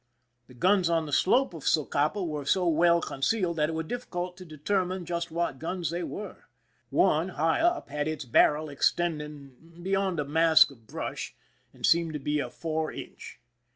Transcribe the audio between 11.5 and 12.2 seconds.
and seemed to